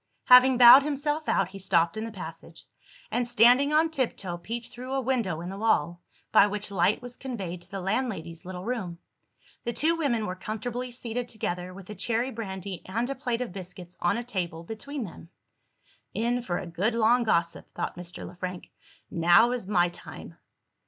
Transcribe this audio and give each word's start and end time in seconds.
Having 0.25 0.57
bowed 0.57 0.81
himself 0.81 1.29
out, 1.29 1.49
he 1.49 1.59
stopped 1.59 1.95
in 1.95 2.03
the 2.05 2.11
passage, 2.11 2.65
and, 3.11 3.27
standing 3.27 3.71
on 3.71 3.87
tiptoe, 3.91 4.35
peeped 4.39 4.69
through 4.69 4.93
a 4.95 4.99
window 4.99 5.41
in 5.41 5.49
the 5.49 5.59
wall, 5.59 6.01
by 6.31 6.47
which 6.47 6.71
light 6.71 7.03
was 7.03 7.15
conveyed 7.15 7.61
to 7.61 7.69
the 7.69 7.79
landlady's 7.79 8.43
little 8.43 8.65
room. 8.65 8.97
The 9.63 9.73
two 9.73 9.95
women 9.95 10.25
were 10.25 10.33
comfortably 10.33 10.89
seated 10.89 11.29
together, 11.29 11.71
with 11.71 11.85
the 11.85 11.93
cherry 11.93 12.31
brandy 12.31 12.81
and 12.87 13.07
a 13.11 13.15
plate 13.15 13.41
of 13.41 13.51
biscuits 13.53 13.95
on 14.01 14.17
a 14.17 14.23
table 14.23 14.63
between 14.63 15.03
them. 15.03 15.29
"In 16.15 16.41
for 16.41 16.57
a 16.57 16.65
good 16.65 16.95
long 16.95 17.21
gossip," 17.23 17.71
thought 17.75 17.95
Mr. 17.95 18.25
Le 18.25 18.35
Frank. 18.39 18.71
"Now 19.11 19.51
is 19.51 19.67
my 19.67 19.87
time!" 19.89 20.35